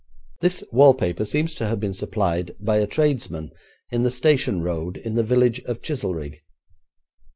This 0.39 0.63
wallpaper 0.71 1.25
seems 1.25 1.53
to 1.53 1.67
have 1.67 1.79
been 1.79 1.93
supplied 1.93 2.55
by 2.59 2.77
a 2.77 2.87
tradesman 2.87 3.51
in 3.91 4.01
the 4.01 4.09
station 4.09 4.63
road 4.63 4.97
in 4.97 5.13
the 5.13 5.21
village 5.21 5.59
of 5.65 5.83
Chizelrigg.' 5.83 6.39